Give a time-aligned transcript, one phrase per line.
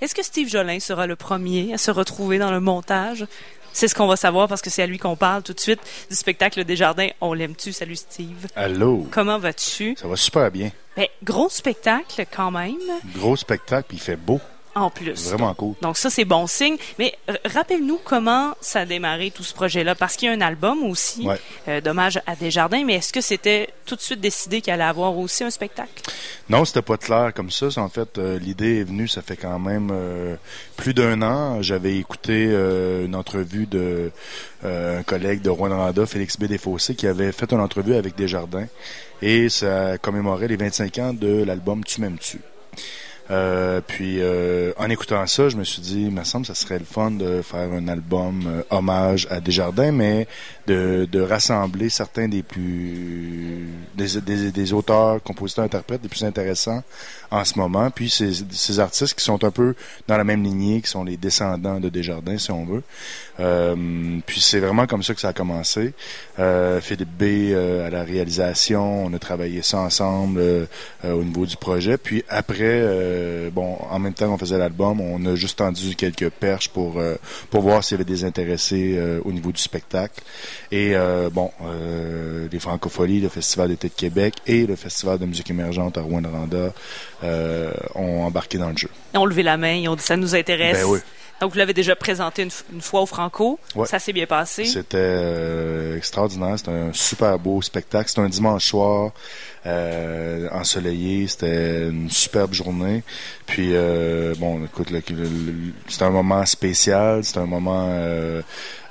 [0.00, 3.26] Est-ce que Steve Jolin sera le premier à se retrouver dans le montage?
[3.72, 5.80] C'est ce qu'on va savoir parce que c'est à lui qu'on parle tout de suite
[6.08, 7.08] du spectacle Desjardins.
[7.20, 7.72] On l'aime-tu?
[7.72, 8.46] Salut Steve.
[8.54, 9.08] Allô?
[9.10, 9.96] Comment vas-tu?
[10.00, 10.70] Ça va super bien.
[10.96, 12.76] Ben, gros spectacle quand même.
[13.16, 14.40] Gros spectacle, puis il fait beau.
[14.76, 15.30] En plus.
[15.30, 15.74] Vraiment cool.
[15.82, 16.76] Donc ça, c'est bon signe.
[17.00, 19.96] Mais rappelle-nous comment ça a démarré tout ce projet-là.
[19.96, 21.40] Parce qu'il y a un album aussi, ouais.
[21.66, 25.16] euh, Dommage à Desjardins, mais est-ce que c'était tout de suite décidé qu'il allait avoir
[25.16, 26.02] aussi un spectacle?
[26.48, 27.68] Non, c'était pas clair comme ça.
[27.78, 30.36] En fait, euh, l'idée est venue, ça fait quand même euh,
[30.76, 31.62] plus d'un an.
[31.62, 34.12] J'avais écouté euh, une entrevue de
[34.64, 36.44] un collègue de Rwanda, Félix B.
[36.44, 38.66] Desfossés, qui avait fait une entrevue avec Desjardins.
[39.22, 42.40] Et ça commémorait les 25 ans de l'album Tu m'aimes-tu?
[43.30, 46.60] Euh, puis euh, en écoutant ça, je me suis dit, il me semble que ça
[46.60, 50.26] serait le fun de faire un album euh, hommage à Desjardins, mais
[50.66, 56.82] de, de rassembler certains des plus des, des, des, auteurs, compositeurs, interprètes les plus intéressants
[57.30, 57.90] en ce moment.
[57.90, 59.74] Puis ces, ces artistes qui sont un peu
[60.06, 62.82] dans la même lignée, qui sont les descendants de Desjardins, si on veut.
[64.26, 65.92] puis c'est vraiment comme ça que ça a commencé.
[66.80, 67.54] Philippe B
[67.84, 70.68] à la réalisation, on a travaillé ça ensemble
[71.04, 71.98] au niveau du projet.
[71.98, 76.30] Puis après euh, bon, en même temps qu'on faisait l'album, on a juste tendu quelques
[76.30, 77.16] perches pour euh,
[77.50, 80.22] pour voir s'il y avait des intéressés euh, au niveau du spectacle.
[80.70, 80.94] Et
[81.32, 81.50] bon,
[82.50, 86.28] les Francopholies, le Festival d'été de Québec et le Festival de musique émergente à Rwanda
[87.94, 88.90] ont embarqué dans le jeu.
[89.14, 90.78] Ils ont levé la main, ils ont dit ça nous intéresse.
[90.78, 90.98] Ben oui.
[91.40, 93.58] Donc, vous l'avez déjà présenté une, une fois au Franco.
[93.74, 93.86] Ouais.
[93.86, 94.64] Ça s'est bien passé.
[94.64, 96.58] C'était euh, extraordinaire.
[96.58, 98.08] C'était un super beau spectacle.
[98.08, 99.12] C'était un dimanche soir,
[99.66, 101.28] euh, ensoleillé.
[101.28, 103.02] C'était une superbe journée.
[103.46, 104.88] Puis, euh, bon, écoute,
[105.88, 107.24] c'était un moment spécial.
[107.24, 107.88] C'était un moment...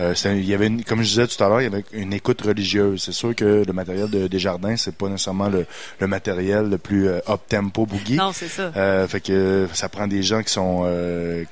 [0.00, 2.12] Euh, il y avait une, comme je disais tout à l'heure, il y avait une
[2.12, 3.02] écoute religieuse.
[3.02, 5.66] C'est sûr que le matériel de Desjardins, c'est pas nécessairement le,
[6.00, 8.16] le matériel le plus up tempo boogie.
[8.16, 8.72] Non, c'est ça.
[9.08, 10.84] fait que ça prend des gens qui sont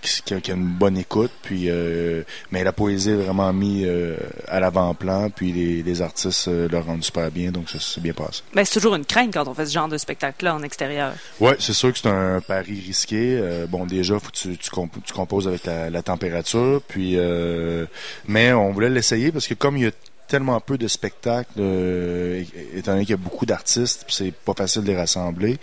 [0.00, 3.84] qui, qui, qui ont une bonne écoute, puis euh, mais la poésie est vraiment mis
[3.84, 4.16] euh,
[4.48, 8.12] à l'avant-plan, puis les, les artistes euh, le rendent super bien, donc ça s'est bien
[8.12, 8.42] passé.
[8.54, 11.12] Mais c'est toujours une crainte quand on fait ce genre de spectacle-là en extérieur.
[11.40, 13.40] Ouais, c'est sûr que c'est un pari risqué.
[13.68, 17.16] bon, déjà, faut que tu, tu, comp tu composes avec la, la température, puis
[18.32, 19.90] mais on voulait l'essayer parce que comme il y a
[20.26, 22.42] tellement peu de spectacles, euh,
[22.74, 25.58] étant donné qu'il y a beaucoup d'artistes, c'est pas facile de les rassembler.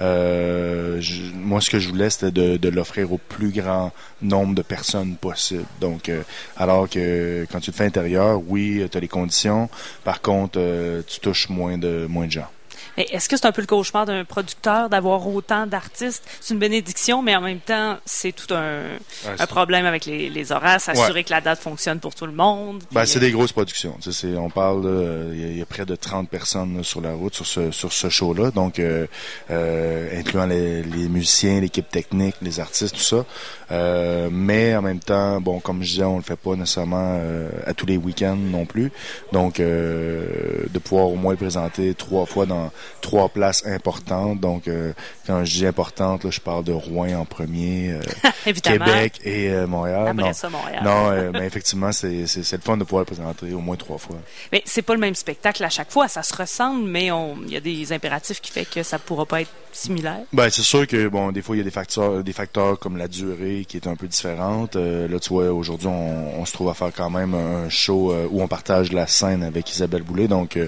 [0.00, 0.98] Euh,
[1.34, 3.92] moi, ce que je voulais, c'était de, de l'offrir au plus grand
[4.22, 5.66] nombre de personnes possible.
[5.78, 6.22] Donc, euh,
[6.56, 9.68] alors que quand tu le fais intérieur, oui, tu as les conditions.
[10.04, 12.48] Par contre, euh, tu touches moins de moins de gens.
[12.96, 16.24] Est-ce que c'est un peu le cauchemar d'un producteur d'avoir autant d'artistes?
[16.40, 20.30] C'est une bénédiction, mais en même temps, c'est tout un, ouais, un problème avec les,
[20.30, 21.24] les horaires, s'assurer ouais.
[21.24, 22.82] que la date fonctionne pour tout le monde.
[22.92, 23.96] Ben, c'est des grosses productions.
[24.00, 27.12] Tu sais, on parle, il y, y, a près de 30 personnes là, sur la
[27.12, 29.06] route sur ce, sur ce show-là, donc euh,
[29.50, 33.24] euh, incluant les, les musiciens, l'équipe technique, les artistes, tout ça.
[33.70, 37.48] Euh, mais en même temps, bon, comme je disais, on le fait pas nécessairement euh,
[37.66, 38.92] à tous les week-ends non plus.
[39.32, 40.26] Donc, euh,
[40.70, 42.70] de pouvoir au moins le présenter trois fois dans
[43.04, 44.40] trois places importantes.
[44.40, 44.92] Donc, euh,
[45.26, 49.66] quand je dis importante, là, je parle de Rouen en premier, euh, Québec et euh,
[49.66, 50.08] Montréal.
[50.08, 50.82] Après non, ça, Montréal.
[50.82, 53.98] non mais effectivement, c'est, c'est, c'est le fun de pouvoir le présenter au moins trois
[53.98, 54.16] fois.
[54.52, 56.08] Mais c'est pas le même spectacle à chaque fois.
[56.08, 57.10] Ça se ressemble, mais
[57.46, 60.22] il y a des impératifs qui fait que ça pourra pas être similaire.
[60.32, 62.96] Ben, c'est sûr que, bon, des fois, il y a des facteurs, des facteurs comme
[62.96, 64.76] la durée qui est un peu différente.
[64.76, 68.40] Là, tu vois, aujourd'hui, on, on, se trouve à faire quand même un show où
[68.40, 70.28] on partage la scène avec Isabelle Boulay.
[70.28, 70.58] Donc,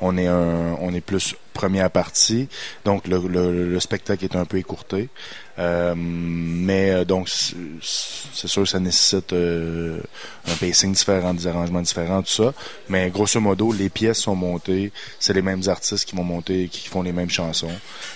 [0.00, 2.48] on est un, on est plus première partie.
[2.84, 5.08] Donc, le, le, le spectacle est un peu écourté.
[5.56, 10.00] Euh, mais donc c'est sûr ça nécessite euh,
[10.48, 12.52] un pacing différent, des arrangements différents, tout ça.
[12.88, 16.88] Mais grosso modo, les pièces sont montées, c'est les mêmes artistes qui vont monter, qui
[16.88, 17.70] font les mêmes chansons.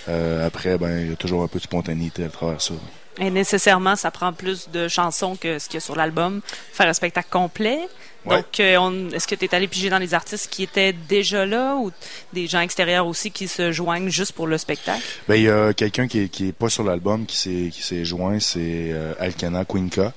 [0.09, 2.73] Euh, après, ben il y a toujours un peu de spontanéité à travers ça.
[3.17, 6.41] Et nécessairement, ça prend plus de chansons que ce qu'il y a sur l'album.
[6.73, 7.79] Faire un spectacle complet.
[8.25, 8.37] Ouais.
[8.37, 11.75] Donc, euh, est-ce que tu es allé piger dans les artistes qui étaient déjà là
[11.75, 11.91] ou
[12.33, 15.01] des gens extérieurs aussi qui se joignent juste pour le spectacle?
[15.27, 18.39] Ben, il y a quelqu'un qui, est, qui est pas sur l'album qui s'est, joint,
[18.39, 18.59] c'est
[18.91, 20.11] euh, Alcana Quinca.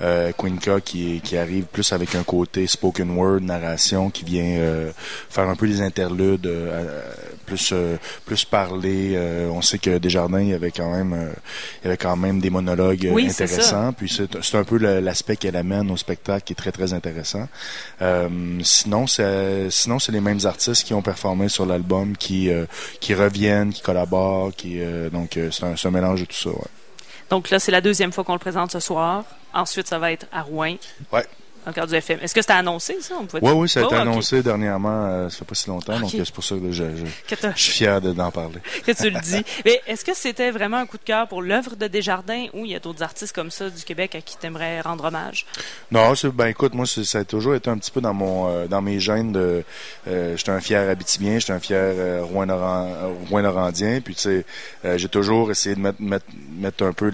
[0.00, 4.92] Euh, Quinca qui, arrive plus avec un côté spoken word, narration, qui vient euh,
[5.28, 6.48] faire un peu des interludes,
[7.46, 7.74] plus
[8.24, 9.18] plus parler.
[9.50, 11.32] on sait que Desjardins, il y avait quand même,
[11.82, 13.92] il y avait quand même des monologues oui, intéressants.
[13.92, 17.39] Puis c'est, c'est un peu l'aspect qu'elle amène au spectacle qui est très très intéressant.
[18.02, 22.66] Euh, sinon, c'est sinon c'est les mêmes artistes qui ont performé sur l'album, qui euh,
[23.00, 26.50] qui reviennent, qui collaborent, qui euh, donc c'est un, un, mélange de tout ça.
[26.50, 26.56] Ouais.
[27.30, 29.24] Donc là, c'est la deuxième fois qu'on le présente ce soir.
[29.52, 30.76] Ensuite, ça va être à Rouen.
[31.12, 31.24] Ouais.
[31.64, 32.18] Dans le cadre du FM.
[32.22, 33.14] Est-ce que c'était annoncé, ça?
[33.40, 35.06] Oui, oui, ça a été annoncé dernièrement.
[35.06, 36.84] Euh, ça fait pas si longtemps, donc c'est pour ça que je,
[37.54, 38.58] suis fier d'en parler.
[38.86, 39.44] que tu le dis.
[39.64, 42.72] Mais est-ce que c'était vraiment un coup de cœur pour l'œuvre de Desjardins ou il
[42.72, 45.46] y a d'autres artistes comme ça du Québec à qui tu aimerais rendre hommage?
[45.90, 48.82] Non, ben écoute, moi, ça a toujours été un petit peu dans mon euh, dans
[48.82, 49.64] mes gènes de...
[50.08, 54.44] Euh, j'étais un fier habitibien, j'étais un fier euh, Rouen-Norandien, puis tu sais,
[54.96, 56.26] j'ai toujours essayé de mettre, mettre,
[56.60, 57.10] mettre un peu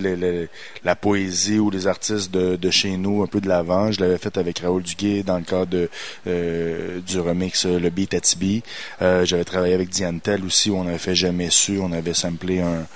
[0.84, 3.92] la poésie ou les artistes de, de chez nous un peu de l'avant.
[3.92, 5.88] Je l'avais fait avec Raoul Duguay dans le cadre de,
[6.26, 8.62] euh, du remix euh, Le Beat Atibi.
[9.02, 11.78] Euh, J'avais travaillé avec Diane Tell aussi où on avait fait Jamais su.
[11.80, 12.86] On avait samplé un,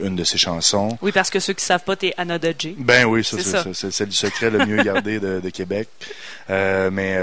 [0.00, 0.96] une de ses chansons.
[1.02, 2.74] Oui, parce que ceux qui savent pas, t'es Anna Dodgy.
[2.78, 3.36] Ben oui, ça,
[3.72, 5.88] c'est c'est le secret le mieux gardé de, de Québec.
[6.48, 7.18] Mais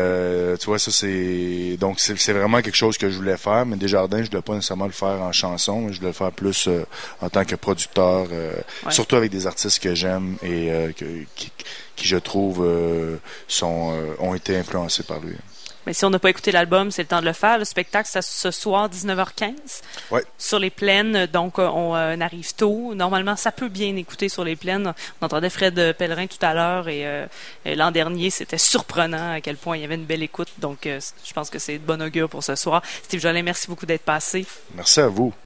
[0.59, 3.65] tu vois, ça c'est donc c'est vraiment quelque chose que je voulais faire.
[3.65, 5.87] Mais Desjardins, je voulais pas nécessairement le faire en chanson.
[5.91, 6.69] Je voulais le faire plus
[7.21, 8.24] en tant que producteur,
[8.89, 11.05] surtout avec des artistes que j'aime et que,
[11.35, 11.51] qui,
[11.95, 13.17] qui, je trouve, euh,
[13.47, 15.35] sont, euh, ont été influencés par lui.
[15.85, 17.59] Mais si on n'a pas écouté l'album, c'est le temps de le faire.
[17.59, 19.51] Le spectacle, c'est ce soir, 19h15.
[20.09, 20.23] Ouais.
[20.35, 22.95] Sur les plaines, donc euh, on arrive tôt.
[22.95, 24.95] Normalement, ça peut bien écouter sur les plaines.
[25.21, 27.05] On entendait Fred Pellerin tout à l'heure et,
[27.65, 30.49] l'an dernier, c'était surprenant à quel point il y avait une belle écoute.
[30.57, 32.81] Donc, je pense que c'est de bon augure pour ce soir.
[33.03, 34.47] Steve Jolin, merci beaucoup d'être passé.
[34.73, 35.35] Merci à vous.